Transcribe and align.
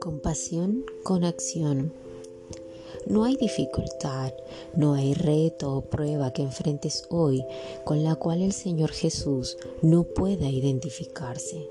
Compasión 0.00 0.84
con 1.02 1.24
acción. 1.24 1.92
No 3.06 3.24
hay 3.24 3.36
dificultad, 3.36 4.34
no 4.74 4.94
hay 4.94 5.14
reto 5.14 5.74
o 5.74 5.82
prueba 5.82 6.32
que 6.32 6.42
enfrentes 6.42 7.06
hoy 7.08 7.44
con 7.84 8.04
la 8.04 8.16
cual 8.16 8.42
el 8.42 8.52
Señor 8.52 8.90
Jesús 8.90 9.56
no 9.80 10.04
pueda 10.04 10.50
identificarse. 10.50 11.68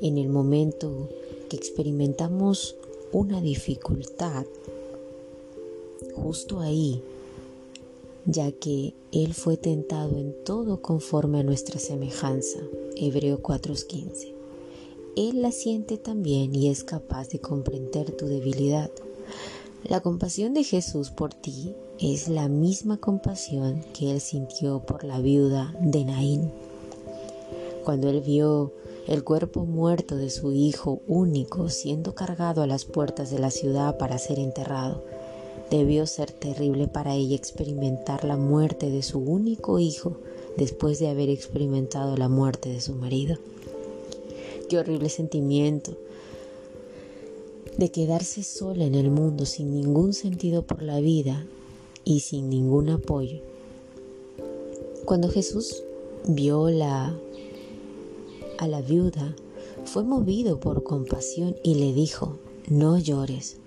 En 0.00 0.16
el 0.16 0.28
momento 0.28 1.10
que 1.50 1.56
experimentamos 1.56 2.76
una 3.12 3.40
dificultad, 3.40 4.46
justo 6.14 6.60
ahí, 6.60 7.02
ya 8.26 8.50
que 8.52 8.94
Él 9.12 9.34
fue 9.34 9.56
tentado 9.56 10.16
en 10.18 10.34
todo 10.44 10.82
conforme 10.82 11.40
a 11.40 11.42
nuestra 11.42 11.78
semejanza. 11.78 12.58
Hebreo 12.96 13.42
4:15. 13.42 14.34
Él 15.16 15.40
la 15.40 15.52
siente 15.52 15.96
también 15.96 16.54
y 16.54 16.68
es 16.68 16.84
capaz 16.84 17.28
de 17.30 17.40
comprender 17.40 18.10
tu 18.10 18.26
debilidad. 18.26 18.90
La 19.84 20.00
compasión 20.00 20.52
de 20.52 20.64
Jesús 20.64 21.10
por 21.10 21.32
ti 21.32 21.74
es 22.00 22.28
la 22.28 22.48
misma 22.48 22.98
compasión 22.98 23.82
que 23.94 24.10
Él 24.10 24.20
sintió 24.20 24.80
por 24.80 25.04
la 25.04 25.20
viuda 25.20 25.74
de 25.80 26.04
Naín. 26.04 26.50
Cuando 27.84 28.10
Él 28.10 28.20
vio 28.20 28.72
el 29.06 29.22
cuerpo 29.22 29.64
muerto 29.64 30.16
de 30.16 30.30
su 30.30 30.52
hijo 30.52 31.00
único 31.06 31.68
siendo 31.68 32.14
cargado 32.14 32.62
a 32.62 32.66
las 32.66 32.84
puertas 32.84 33.30
de 33.30 33.38
la 33.38 33.50
ciudad 33.50 33.96
para 33.96 34.18
ser 34.18 34.40
enterrado, 34.40 35.04
debió 35.70 36.06
ser 36.06 36.30
terrible 36.30 36.88
para 36.88 37.14
ella 37.14 37.36
experimentar 37.36 38.24
la 38.24 38.36
muerte 38.36 38.90
de 38.90 39.02
su 39.02 39.18
único 39.18 39.78
hijo 39.78 40.18
después 40.56 40.98
de 40.98 41.08
haber 41.08 41.28
experimentado 41.28 42.16
la 42.16 42.28
muerte 42.28 42.68
de 42.68 42.80
su 42.80 42.94
marido. 42.94 43.36
Qué 44.68 44.78
horrible 44.78 45.08
sentimiento 45.08 45.96
de 47.76 47.90
quedarse 47.90 48.42
sola 48.42 48.84
en 48.84 48.94
el 48.94 49.10
mundo 49.10 49.44
sin 49.44 49.72
ningún 49.74 50.14
sentido 50.14 50.62
por 50.62 50.82
la 50.82 51.00
vida 51.00 51.46
y 52.04 52.20
sin 52.20 52.48
ningún 52.48 52.88
apoyo. 52.88 53.40
Cuando 55.04 55.28
Jesús 55.28 55.82
vio 56.26 56.70
la, 56.70 57.16
a 58.58 58.66
la 58.66 58.80
viuda, 58.80 59.36
fue 59.84 60.02
movido 60.02 60.58
por 60.58 60.82
compasión 60.82 61.56
y 61.62 61.74
le 61.74 61.92
dijo, 61.92 62.38
no 62.68 62.98
llores. 62.98 63.58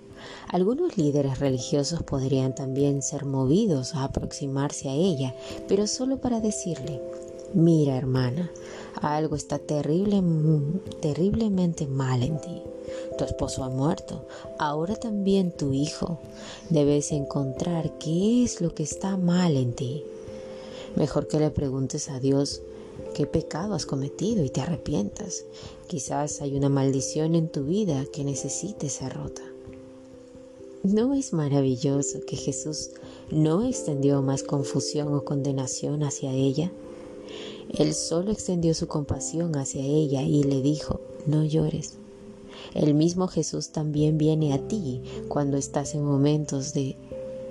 Algunos 0.48 0.96
líderes 0.96 1.38
religiosos 1.38 2.02
podrían 2.02 2.54
también 2.54 3.02
ser 3.02 3.24
movidos 3.24 3.94
a 3.94 4.04
aproximarse 4.04 4.88
a 4.88 4.94
ella, 4.94 5.34
pero 5.68 5.86
solo 5.86 6.18
para 6.18 6.40
decirle, 6.40 7.00
mira 7.54 7.96
hermana, 7.96 8.50
algo 9.00 9.36
está 9.36 9.58
terrible, 9.58 10.22
terriblemente 11.00 11.86
mal 11.86 12.22
en 12.22 12.40
ti. 12.40 12.62
Tu 13.16 13.24
esposo 13.24 13.62
ha 13.64 13.68
muerto, 13.68 14.26
ahora 14.58 14.96
también 14.96 15.52
tu 15.52 15.72
hijo. 15.72 16.18
Debes 16.70 17.12
encontrar 17.12 17.98
qué 17.98 18.42
es 18.44 18.60
lo 18.60 18.74
que 18.74 18.82
está 18.82 19.16
mal 19.16 19.56
en 19.56 19.74
ti. 19.74 20.04
Mejor 20.96 21.28
que 21.28 21.38
le 21.38 21.50
preguntes 21.50 22.08
a 22.08 22.18
Dios 22.18 22.62
qué 23.14 23.26
pecado 23.26 23.74
has 23.74 23.86
cometido 23.86 24.44
y 24.44 24.50
te 24.50 24.60
arrepientas. 24.60 25.44
Quizás 25.86 26.40
hay 26.40 26.56
una 26.56 26.68
maldición 26.68 27.34
en 27.34 27.48
tu 27.48 27.64
vida 27.64 28.04
que 28.12 28.24
necesite 28.24 28.88
ser 28.88 29.14
rota. 29.14 29.42
¿No 30.82 31.12
es 31.12 31.34
maravilloso 31.34 32.20
que 32.26 32.36
Jesús 32.36 32.88
no 33.30 33.66
extendió 33.66 34.22
más 34.22 34.42
confusión 34.42 35.12
o 35.12 35.26
condenación 35.26 36.02
hacia 36.02 36.32
ella? 36.32 36.72
Él 37.68 37.92
solo 37.92 38.32
extendió 38.32 38.72
su 38.72 38.88
compasión 38.88 39.54
hacia 39.56 39.82
ella 39.82 40.22
y 40.22 40.42
le 40.42 40.62
dijo, 40.62 41.02
no 41.26 41.44
llores. 41.44 41.98
El 42.72 42.94
mismo 42.94 43.28
Jesús 43.28 43.72
también 43.72 44.16
viene 44.16 44.54
a 44.54 44.68
ti 44.68 45.02
cuando 45.28 45.58
estás 45.58 45.94
en 45.94 46.02
momentos 46.02 46.72
de 46.72 46.96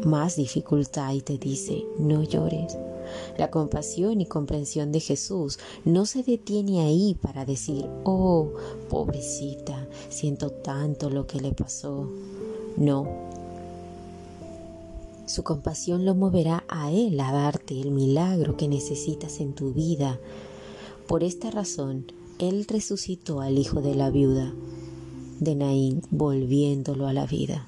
más 0.03 0.35
dificultad 0.35 1.13
y 1.13 1.21
te 1.21 1.37
dice, 1.37 1.85
no 1.99 2.23
llores. 2.23 2.79
La 3.37 3.51
compasión 3.51 4.21
y 4.21 4.25
comprensión 4.25 4.91
de 4.91 5.01
Jesús 5.01 5.59
no 5.85 6.07
se 6.07 6.23
detiene 6.23 6.81
ahí 6.81 7.15
para 7.21 7.45
decir, 7.45 7.85
oh, 8.05 8.53
pobrecita, 8.89 9.87
siento 10.09 10.49
tanto 10.49 11.11
lo 11.11 11.27
que 11.27 11.39
le 11.39 11.51
pasó. 11.51 12.09
No, 12.79 13.07
su 15.29 15.43
compasión 15.43 16.05
lo 16.05 16.15
moverá 16.15 16.63
a 16.67 16.91
Él 16.91 17.19
a 17.19 17.31
darte 17.31 17.79
el 17.79 17.91
milagro 17.91 18.57
que 18.57 18.67
necesitas 18.67 19.41
en 19.41 19.53
tu 19.53 19.73
vida. 19.73 20.19
Por 21.07 21.23
esta 21.23 21.51
razón, 21.51 22.11
Él 22.39 22.65
resucitó 22.67 23.41
al 23.41 23.59
hijo 23.59 23.81
de 23.81 23.93
la 23.93 24.09
viuda 24.09 24.55
de 25.39 25.53
Naín, 25.53 26.01
volviéndolo 26.09 27.05
a 27.05 27.13
la 27.13 27.27
vida. 27.27 27.67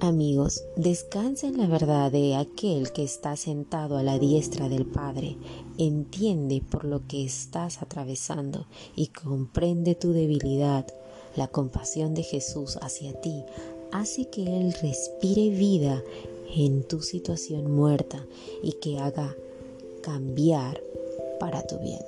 Amigos, 0.00 0.64
descansa 0.74 1.46
en 1.46 1.58
la 1.58 1.68
verdad 1.68 2.10
de 2.10 2.34
aquel 2.34 2.90
que 2.90 3.04
está 3.04 3.36
sentado 3.36 3.96
a 3.96 4.02
la 4.02 4.18
diestra 4.18 4.68
del 4.68 4.86
Padre, 4.86 5.36
entiende 5.78 6.62
por 6.68 6.84
lo 6.84 7.06
que 7.06 7.24
estás 7.24 7.80
atravesando 7.80 8.66
y 8.96 9.06
comprende 9.08 9.94
tu 9.94 10.12
debilidad. 10.12 10.86
La 11.36 11.48
compasión 11.48 12.14
de 12.14 12.22
Jesús 12.22 12.78
hacia 12.82 13.12
ti 13.20 13.44
hace 13.92 14.26
que 14.26 14.42
Él 14.42 14.74
respire 14.82 15.50
vida 15.50 16.02
en 16.56 16.82
tu 16.82 17.00
situación 17.00 17.70
muerta 17.70 18.26
y 18.62 18.72
que 18.72 18.98
haga 18.98 19.36
cambiar 20.02 20.82
para 21.38 21.66
tu 21.66 21.78
bien. 21.78 22.02